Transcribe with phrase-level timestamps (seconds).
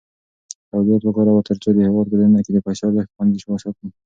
[0.69, 3.87] تولیدات وکاروه ترڅو د هېواد په دننه کې د پیسو ارزښت خوندي وساتې.